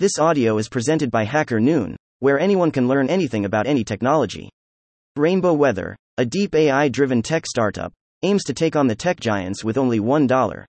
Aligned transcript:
This 0.00 0.18
audio 0.18 0.56
is 0.56 0.70
presented 0.70 1.10
by 1.10 1.24
Hacker 1.24 1.60
Noon, 1.60 1.94
where 2.20 2.40
anyone 2.40 2.70
can 2.70 2.88
learn 2.88 3.10
anything 3.10 3.44
about 3.44 3.66
any 3.66 3.84
technology. 3.84 4.48
Rainbow 5.14 5.52
Weather, 5.52 5.94
a 6.16 6.24
deep 6.24 6.54
AI 6.54 6.88
driven 6.88 7.20
tech 7.20 7.44
startup, 7.44 7.92
aims 8.22 8.42
to 8.44 8.54
take 8.54 8.76
on 8.76 8.86
the 8.86 8.94
tech 8.94 9.20
giants 9.20 9.62
with 9.62 9.76
only 9.76 10.00
$1. 10.00 10.64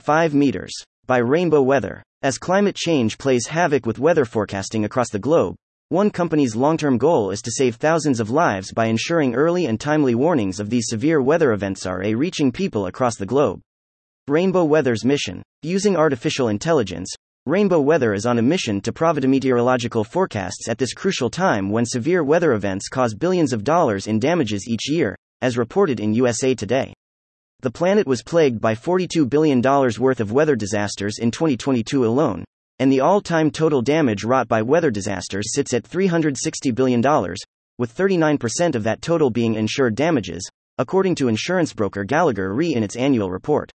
5 0.00 0.34
meters. 0.34 0.70
By 1.06 1.16
Rainbow 1.16 1.62
Weather. 1.62 2.02
As 2.20 2.36
climate 2.36 2.76
change 2.76 3.16
plays 3.16 3.46
havoc 3.46 3.86
with 3.86 3.98
weather 3.98 4.26
forecasting 4.26 4.84
across 4.84 5.08
the 5.08 5.18
globe, 5.18 5.54
one 5.88 6.10
company's 6.10 6.54
long 6.54 6.76
term 6.76 6.98
goal 6.98 7.30
is 7.30 7.40
to 7.40 7.50
save 7.50 7.76
thousands 7.76 8.20
of 8.20 8.28
lives 8.28 8.70
by 8.74 8.84
ensuring 8.84 9.34
early 9.34 9.64
and 9.64 9.80
timely 9.80 10.14
warnings 10.14 10.60
of 10.60 10.68
these 10.68 10.88
severe 10.90 11.22
weather 11.22 11.52
events 11.52 11.86
are 11.86 12.04
a 12.04 12.14
reaching 12.14 12.52
people 12.52 12.84
across 12.84 13.16
the 13.16 13.24
globe. 13.24 13.62
Rainbow 14.26 14.64
Weather's 14.64 15.06
mission. 15.06 15.42
Using 15.62 15.96
artificial 15.96 16.48
intelligence, 16.48 17.08
Rainbow 17.48 17.80
Weather 17.80 18.12
is 18.12 18.26
on 18.26 18.38
a 18.38 18.42
mission 18.42 18.78
to 18.82 18.92
provide 18.92 19.26
meteorological 19.26 20.04
forecasts 20.04 20.68
at 20.68 20.76
this 20.76 20.92
crucial 20.92 21.30
time 21.30 21.70
when 21.70 21.86
severe 21.86 22.22
weather 22.22 22.52
events 22.52 22.90
cause 22.90 23.14
billions 23.14 23.54
of 23.54 23.64
dollars 23.64 24.06
in 24.06 24.18
damages 24.18 24.68
each 24.68 24.90
year, 24.90 25.16
as 25.40 25.56
reported 25.56 25.98
in 25.98 26.12
USA 26.12 26.54
Today. 26.54 26.92
The 27.60 27.70
planet 27.70 28.06
was 28.06 28.22
plagued 28.22 28.60
by 28.60 28.74
$42 28.74 29.26
billion 29.30 29.62
worth 29.62 30.20
of 30.20 30.30
weather 30.30 30.56
disasters 30.56 31.20
in 31.20 31.30
2022 31.30 32.04
alone, 32.04 32.44
and 32.80 32.92
the 32.92 33.00
all 33.00 33.22
time 33.22 33.50
total 33.50 33.80
damage 33.80 34.24
wrought 34.24 34.46
by 34.46 34.60
weather 34.60 34.90
disasters 34.90 35.54
sits 35.54 35.72
at 35.72 35.84
$360 35.84 36.74
billion, 36.74 37.00
with 37.78 37.96
39% 37.96 38.74
of 38.74 38.82
that 38.82 39.00
total 39.00 39.30
being 39.30 39.54
insured 39.54 39.94
damages, 39.94 40.46
according 40.76 41.14
to 41.14 41.28
insurance 41.28 41.72
broker 41.72 42.04
Gallagher 42.04 42.52
Re 42.52 42.74
in 42.74 42.82
its 42.82 42.94
annual 42.94 43.30
report. 43.30 43.72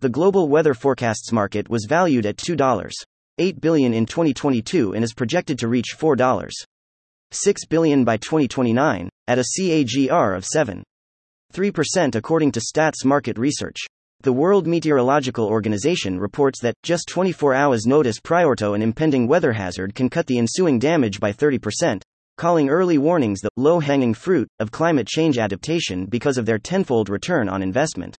The 0.00 0.08
global 0.08 0.48
weather 0.48 0.72
forecasts 0.72 1.30
market 1.30 1.68
was 1.68 1.84
valued 1.86 2.24
at 2.24 2.38
$2.8 2.38 3.60
billion 3.60 3.92
in 3.92 4.06
2022 4.06 4.94
and 4.94 5.04
is 5.04 5.12
projected 5.12 5.58
to 5.58 5.68
reach 5.68 5.94
$4.6 5.94 6.50
billion 7.68 8.04
by 8.04 8.16
2029, 8.16 9.10
at 9.28 9.38
a 9.38 9.44
CAGR 9.44 10.34
of 10.34 10.46
7.3% 10.46 12.14
according 12.14 12.50
to 12.52 12.60
Stats 12.60 13.04
Market 13.04 13.36
Research. 13.36 13.76
The 14.22 14.32
World 14.32 14.66
Meteorological 14.66 15.44
Organization 15.44 16.18
reports 16.18 16.62
that 16.62 16.76
just 16.82 17.06
24 17.10 17.52
hours 17.52 17.84
notice 17.84 18.20
prior 18.20 18.54
to 18.54 18.72
an 18.72 18.80
impending 18.80 19.28
weather 19.28 19.52
hazard 19.52 19.94
can 19.94 20.08
cut 20.08 20.26
the 20.26 20.38
ensuing 20.38 20.78
damage 20.78 21.20
by 21.20 21.30
30%, 21.30 22.00
calling 22.38 22.70
early 22.70 22.96
warnings 22.96 23.40
the 23.42 23.50
low 23.58 23.80
hanging 23.80 24.14
fruit 24.14 24.48
of 24.60 24.70
climate 24.70 25.06
change 25.06 25.36
adaptation 25.36 26.06
because 26.06 26.38
of 26.38 26.46
their 26.46 26.58
tenfold 26.58 27.10
return 27.10 27.50
on 27.50 27.62
investment. 27.62 28.16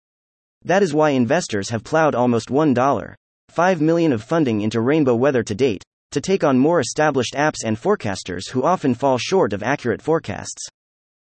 That 0.63 0.83
is 0.83 0.93
why 0.93 1.11
investors 1.11 1.69
have 1.69 1.83
plowed 1.83 2.13
almost 2.13 2.49
$1.5 2.49 3.81
million 3.81 4.13
of 4.13 4.23
funding 4.23 4.61
into 4.61 4.81
Rainbow 4.81 5.15
Weather 5.15 5.43
to 5.43 5.55
date, 5.55 5.83
to 6.11 6.21
take 6.21 6.43
on 6.43 6.57
more 6.57 6.79
established 6.79 7.33
apps 7.33 7.63
and 7.65 7.77
forecasters 7.77 8.49
who 8.49 8.63
often 8.63 8.93
fall 8.93 9.17
short 9.17 9.53
of 9.53 9.63
accurate 9.63 10.01
forecasts. 10.01 10.67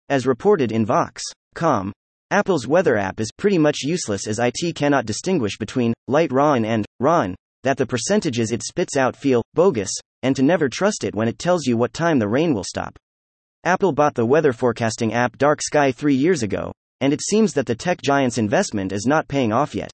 As 0.08 0.26
reported 0.26 0.70
in 0.70 0.86
Vox.com, 0.86 1.92
Apple's 2.30 2.66
weather 2.66 2.96
app 2.96 3.20
is 3.20 3.32
pretty 3.36 3.58
much 3.58 3.82
useless 3.82 4.26
as 4.26 4.38
IT 4.38 4.74
cannot 4.74 5.06
distinguish 5.06 5.58
between 5.58 5.94
light 6.08 6.32
rain 6.32 6.64
and 6.64 6.84
rain, 7.00 7.34
that 7.62 7.76
the 7.76 7.86
percentages 7.86 8.52
it 8.52 8.62
spits 8.62 8.96
out 8.96 9.16
feel 9.16 9.42
bogus, 9.54 9.90
and 10.22 10.36
to 10.36 10.42
never 10.42 10.68
trust 10.68 11.04
it 11.04 11.14
when 11.14 11.28
it 11.28 11.38
tells 11.38 11.66
you 11.66 11.76
what 11.76 11.92
time 11.92 12.18
the 12.18 12.28
rain 12.28 12.54
will 12.54 12.64
stop. 12.64 12.96
Apple 13.64 13.92
bought 13.92 14.14
the 14.14 14.26
weather 14.26 14.52
forecasting 14.52 15.14
app 15.14 15.38
Dark 15.38 15.60
Sky 15.62 15.90
three 15.90 16.14
years 16.14 16.42
ago, 16.42 16.72
and 17.04 17.12
it 17.12 17.20
seems 17.20 17.52
that 17.52 17.66
the 17.66 17.74
tech 17.74 18.00
giant's 18.00 18.38
investment 18.38 18.90
is 18.90 19.04
not 19.04 19.28
paying 19.28 19.52
off 19.52 19.74
yet. 19.74 19.90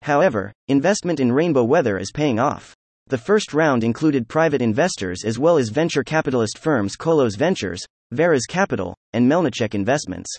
However, 0.00 0.50
investment 0.68 1.20
in 1.20 1.30
Rainbow 1.30 1.62
Weather 1.62 1.98
is 1.98 2.10
paying 2.10 2.38
off. 2.38 2.74
The 3.08 3.18
first 3.18 3.52
round 3.52 3.84
included 3.84 4.28
private 4.28 4.62
investors 4.62 5.24
as 5.26 5.38
well 5.38 5.58
as 5.58 5.68
venture 5.68 6.02
capitalist 6.02 6.56
firms 6.56 6.96
Kolos 6.96 7.36
Ventures, 7.36 7.84
Veras 8.14 8.46
Capital, 8.48 8.96
and 9.12 9.30
Melnichek 9.30 9.74
Investments. 9.74 10.30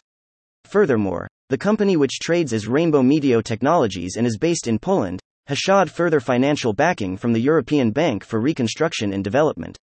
Furthermore, 0.66 1.28
the 1.50 1.60
company 1.60 1.96
which 1.96 2.18
trades 2.20 2.54
as 2.54 2.68
Rainbow 2.68 3.04
Meteo 3.04 3.44
Technologies 3.44 4.16
and 4.18 4.26
is 4.26 4.40
based 4.40 4.66
in 4.66 4.80
Poland, 4.80 5.20
has 5.46 5.60
shot 5.60 5.92
further 5.92 6.20
financial 6.20 6.74
backing 6.74 7.18
from 7.18 7.34
the 7.34 7.40
European 7.40 7.92
Bank 7.92 8.24
for 8.24 8.42
Reconstruction 8.42 9.14
and 9.14 9.24
Development. 9.24 9.78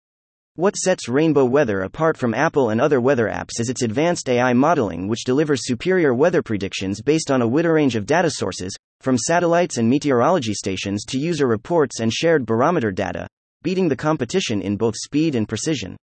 What 0.56 0.76
sets 0.76 1.08
Rainbow 1.08 1.46
Weather 1.46 1.80
apart 1.80 2.18
from 2.18 2.34
Apple 2.34 2.68
and 2.68 2.78
other 2.78 3.00
weather 3.00 3.26
apps 3.26 3.58
is 3.58 3.70
its 3.70 3.80
advanced 3.80 4.28
AI 4.28 4.52
modeling, 4.52 5.08
which 5.08 5.24
delivers 5.24 5.64
superior 5.64 6.12
weather 6.12 6.42
predictions 6.42 7.00
based 7.00 7.30
on 7.30 7.40
a 7.40 7.48
wide 7.48 7.64
range 7.64 7.96
of 7.96 8.04
data 8.04 8.28
sources, 8.28 8.70
from 9.00 9.16
satellites 9.16 9.78
and 9.78 9.88
meteorology 9.88 10.52
stations 10.52 11.06
to 11.06 11.18
user 11.18 11.46
reports 11.46 12.00
and 12.00 12.12
shared 12.12 12.44
barometer 12.44 12.92
data, 12.92 13.26
beating 13.62 13.88
the 13.88 13.96
competition 13.96 14.60
in 14.60 14.76
both 14.76 14.94
speed 14.94 15.36
and 15.36 15.48
precision. 15.48 15.96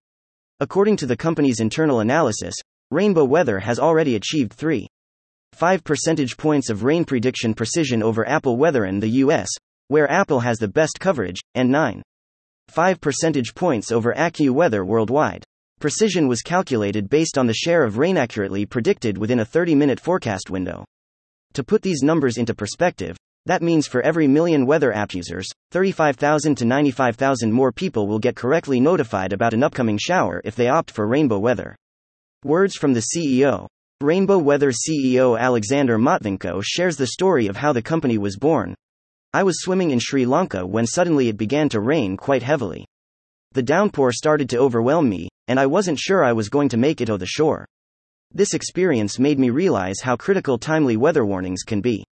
According 0.59 0.97
to 0.97 1.05
the 1.05 1.15
company's 1.15 1.59
internal 1.59 1.99
analysis, 1.99 2.55
Rainbow 2.89 3.25
Weather 3.25 3.59
has 3.59 3.77
already 3.77 4.15
achieved 4.15 4.53
3. 4.53 4.87
5 5.53 5.83
percentage 5.83 6.37
points 6.37 6.71
of 6.71 6.83
rain 6.83 7.05
prediction 7.05 7.53
precision 7.53 8.01
over 8.01 8.27
Apple 8.27 8.57
Weather 8.57 8.85
in 8.85 8.99
the 8.99 9.09
US, 9.25 9.49
where 9.89 10.09
Apple 10.09 10.39
has 10.39 10.57
the 10.57 10.67
best 10.67 10.99
coverage, 10.99 11.39
and 11.53 11.69
9. 11.69 12.01
5 12.69 13.01
percentage 13.01 13.55
points 13.55 13.91
over 13.91 14.13
AccuWeather 14.13 14.85
worldwide. 14.85 15.43
Precision 15.79 16.27
was 16.27 16.41
calculated 16.41 17.09
based 17.09 17.37
on 17.37 17.47
the 17.47 17.53
share 17.53 17.83
of 17.83 17.97
rain 17.97 18.17
accurately 18.17 18.65
predicted 18.65 19.17
within 19.17 19.39
a 19.39 19.45
30 19.45 19.75
minute 19.75 19.99
forecast 19.99 20.49
window. 20.49 20.85
To 21.53 21.63
put 21.63 21.81
these 21.81 22.03
numbers 22.03 22.37
into 22.37 22.53
perspective, 22.53 23.17
that 23.45 23.61
means 23.61 23.87
for 23.87 24.01
every 24.01 24.27
million 24.27 24.65
weather 24.65 24.93
app 24.93 25.13
users, 25.13 25.47
35,000 25.71 26.55
to 26.55 26.65
95,000 26.65 27.51
more 27.51 27.71
people 27.71 28.07
will 28.07 28.19
get 28.19 28.35
correctly 28.35 28.79
notified 28.79 29.33
about 29.33 29.53
an 29.53 29.63
upcoming 29.63 29.97
shower 29.97 30.41
if 30.43 30.55
they 30.55 30.67
opt 30.67 30.91
for 30.91 31.07
rainbow 31.07 31.39
weather. 31.39 31.75
Words 32.43 32.75
from 32.75 32.93
the 32.93 33.07
CEO. 33.15 33.67
Rainbow 34.01 34.37
Weather 34.37 34.71
CEO 34.71 35.37
Alexander 35.37 35.97
Matveenko 35.97 36.61
shares 36.63 36.95
the 36.95 37.07
story 37.07 37.47
of 37.47 37.57
how 37.57 37.73
the 37.73 37.81
company 37.81 38.17
was 38.17 38.37
born, 38.37 38.75
I 39.31 39.43
was 39.43 39.61
swimming 39.61 39.91
in 39.91 39.99
Sri 39.99 40.25
Lanka 40.25 40.65
when 40.65 40.87
suddenly 40.87 41.27
it 41.29 41.37
began 41.37 41.69
to 41.69 41.79
rain 41.79 42.17
quite 42.17 42.41
heavily. 42.41 42.87
The 43.51 43.61
downpour 43.61 44.11
started 44.11 44.49
to 44.49 44.57
overwhelm 44.57 45.07
me, 45.07 45.29
and 45.47 45.59
I 45.59 45.67
wasn't 45.67 45.99
sure 45.99 46.23
I 46.23 46.33
was 46.33 46.49
going 46.49 46.67
to 46.69 46.77
make 46.77 46.99
it 46.99 47.05
to 47.05 47.17
the 47.19 47.27
shore. 47.27 47.67
This 48.33 48.55
experience 48.55 49.19
made 49.19 49.37
me 49.37 49.51
realize 49.51 50.01
how 50.01 50.15
critical 50.15 50.57
timely 50.57 50.97
weather 50.97 51.23
warnings 51.23 51.61
can 51.61 51.79
be. 51.79 52.03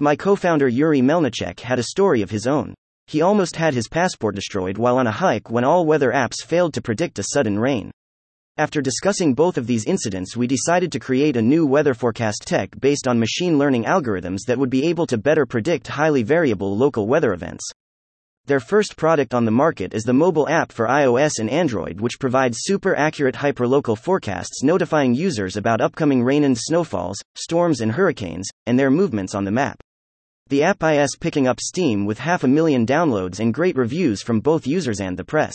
My 0.00 0.16
co 0.16 0.34
founder 0.34 0.66
Yuri 0.66 1.00
Melnichek 1.00 1.60
had 1.60 1.78
a 1.78 1.84
story 1.84 2.22
of 2.22 2.30
his 2.30 2.48
own. 2.48 2.74
He 3.06 3.22
almost 3.22 3.54
had 3.54 3.74
his 3.74 3.86
passport 3.86 4.34
destroyed 4.34 4.78
while 4.78 4.98
on 4.98 5.06
a 5.06 5.12
hike 5.12 5.52
when 5.52 5.62
all 5.62 5.86
weather 5.86 6.10
apps 6.10 6.44
failed 6.44 6.74
to 6.74 6.82
predict 6.82 7.20
a 7.20 7.26
sudden 7.34 7.56
rain. 7.60 7.92
After 8.58 8.82
discussing 8.82 9.34
both 9.34 9.56
of 9.56 9.68
these 9.68 9.84
incidents, 9.84 10.36
we 10.36 10.48
decided 10.48 10.90
to 10.90 10.98
create 10.98 11.36
a 11.36 11.42
new 11.42 11.64
weather 11.64 11.94
forecast 11.94 12.42
tech 12.44 12.70
based 12.80 13.06
on 13.06 13.20
machine 13.20 13.56
learning 13.56 13.84
algorithms 13.84 14.40
that 14.48 14.58
would 14.58 14.68
be 14.68 14.88
able 14.88 15.06
to 15.06 15.16
better 15.16 15.46
predict 15.46 15.86
highly 15.86 16.24
variable 16.24 16.76
local 16.76 17.06
weather 17.06 17.32
events. 17.32 17.64
Their 18.46 18.58
first 18.58 18.96
product 18.96 19.32
on 19.32 19.44
the 19.44 19.52
market 19.52 19.94
is 19.94 20.02
the 20.02 20.12
mobile 20.12 20.48
app 20.48 20.72
for 20.72 20.88
iOS 20.88 21.38
and 21.38 21.48
Android, 21.48 22.00
which 22.00 22.18
provides 22.18 22.58
super 22.62 22.96
accurate 22.96 23.36
hyperlocal 23.36 23.96
forecasts 23.96 24.64
notifying 24.64 25.14
users 25.14 25.56
about 25.56 25.80
upcoming 25.80 26.24
rain 26.24 26.42
and 26.42 26.58
snowfalls, 26.58 27.18
storms, 27.36 27.80
and 27.80 27.92
hurricanes, 27.92 28.48
and 28.66 28.76
their 28.76 28.90
movements 28.90 29.36
on 29.36 29.44
the 29.44 29.52
map. 29.52 29.80
The 30.48 30.64
app 30.64 30.82
is 30.82 31.16
picking 31.20 31.46
up 31.46 31.60
steam 31.60 32.06
with 32.06 32.18
half 32.18 32.42
a 32.42 32.48
million 32.48 32.84
downloads 32.84 33.38
and 33.38 33.54
great 33.54 33.76
reviews 33.76 34.20
from 34.20 34.40
both 34.40 34.66
users 34.66 34.98
and 34.98 35.16
the 35.16 35.24
press. 35.24 35.54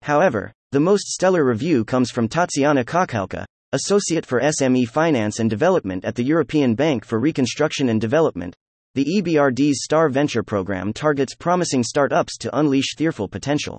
However, 0.00 0.52
the 0.74 0.80
most 0.80 1.06
stellar 1.06 1.44
review 1.44 1.84
comes 1.84 2.10
from 2.10 2.26
Tatiana 2.26 2.82
Kokhalka, 2.84 3.44
Associate 3.74 4.26
for 4.26 4.40
SME 4.40 4.88
Finance 4.88 5.38
and 5.38 5.48
Development 5.48 6.04
at 6.04 6.16
the 6.16 6.24
European 6.24 6.74
Bank 6.74 7.04
for 7.04 7.20
Reconstruction 7.20 7.90
and 7.90 8.00
Development. 8.00 8.52
The 8.96 9.04
EBRD's 9.04 9.84
Star 9.84 10.08
Venture 10.08 10.42
program 10.42 10.92
targets 10.92 11.36
promising 11.36 11.84
startups 11.84 12.36
to 12.38 12.58
unleash 12.58 12.96
fearful 12.96 13.28
potential. 13.28 13.78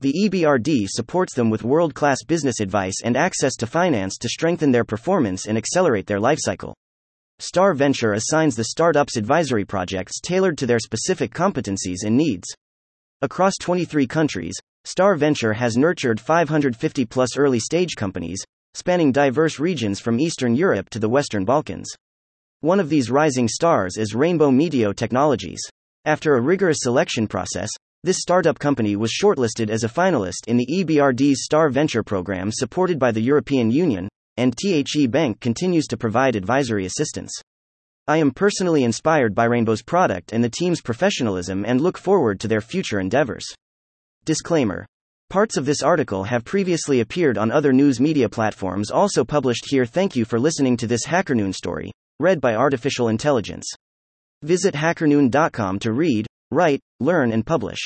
The 0.00 0.12
EBRD 0.12 0.88
supports 0.90 1.32
them 1.32 1.48
with 1.48 1.64
world 1.64 1.94
class 1.94 2.18
business 2.22 2.60
advice 2.60 3.00
and 3.02 3.16
access 3.16 3.56
to 3.56 3.66
finance 3.66 4.18
to 4.18 4.28
strengthen 4.28 4.70
their 4.70 4.84
performance 4.84 5.46
and 5.46 5.56
accelerate 5.56 6.06
their 6.06 6.20
lifecycle. 6.20 6.74
Star 7.38 7.72
Venture 7.72 8.12
assigns 8.12 8.54
the 8.54 8.64
startups 8.64 9.16
advisory 9.16 9.64
projects 9.64 10.20
tailored 10.20 10.58
to 10.58 10.66
their 10.66 10.78
specific 10.78 11.32
competencies 11.32 12.04
and 12.04 12.18
needs. 12.18 12.54
Across 13.22 13.56
23 13.62 14.06
countries, 14.06 14.54
Star 14.90 15.16
Venture 15.16 15.52
has 15.52 15.76
nurtured 15.76 16.18
550 16.18 17.04
plus 17.04 17.36
early 17.36 17.60
stage 17.60 17.94
companies, 17.94 18.42
spanning 18.72 19.12
diverse 19.12 19.58
regions 19.58 20.00
from 20.00 20.18
Eastern 20.18 20.54
Europe 20.54 20.88
to 20.88 20.98
the 20.98 21.10
Western 21.10 21.44
Balkans. 21.44 21.90
One 22.60 22.80
of 22.80 22.88
these 22.88 23.10
rising 23.10 23.48
stars 23.48 23.98
is 23.98 24.14
Rainbow 24.14 24.50
Meteo 24.50 24.96
Technologies. 24.96 25.60
After 26.06 26.36
a 26.36 26.40
rigorous 26.40 26.78
selection 26.80 27.28
process, 27.28 27.68
this 28.02 28.20
startup 28.22 28.58
company 28.58 28.96
was 28.96 29.12
shortlisted 29.12 29.68
as 29.68 29.84
a 29.84 29.90
finalist 29.90 30.46
in 30.46 30.56
the 30.56 30.66
EBRD's 30.66 31.44
Star 31.44 31.68
Venture 31.68 32.02
program 32.02 32.50
supported 32.50 32.98
by 32.98 33.12
the 33.12 33.20
European 33.20 33.70
Union, 33.70 34.08
and 34.38 34.54
THE 34.56 35.06
Bank 35.06 35.38
continues 35.40 35.86
to 35.88 35.98
provide 35.98 36.34
advisory 36.34 36.86
assistance. 36.86 37.38
I 38.06 38.16
am 38.16 38.30
personally 38.30 38.84
inspired 38.84 39.34
by 39.34 39.48
Rainbow's 39.48 39.82
product 39.82 40.32
and 40.32 40.42
the 40.42 40.48
team's 40.48 40.80
professionalism 40.80 41.66
and 41.66 41.78
look 41.78 41.98
forward 41.98 42.40
to 42.40 42.48
their 42.48 42.62
future 42.62 43.00
endeavors. 43.00 43.44
Disclaimer. 44.28 44.84
Parts 45.30 45.56
of 45.56 45.64
this 45.64 45.80
article 45.82 46.22
have 46.22 46.44
previously 46.44 47.00
appeared 47.00 47.38
on 47.38 47.50
other 47.50 47.72
news 47.72 47.98
media 47.98 48.28
platforms 48.28 48.90
also 48.90 49.24
published 49.24 49.64
here. 49.70 49.86
Thank 49.86 50.14
you 50.16 50.26
for 50.26 50.38
listening 50.38 50.76
to 50.76 50.86
this 50.86 51.06
HackerNoon 51.06 51.54
story, 51.54 51.90
read 52.20 52.38
by 52.38 52.54
Artificial 52.54 53.08
Intelligence. 53.08 53.66
Visit 54.42 54.74
hackernoon.com 54.74 55.78
to 55.78 55.92
read, 55.94 56.26
write, 56.50 56.80
learn, 57.00 57.32
and 57.32 57.46
publish. 57.46 57.78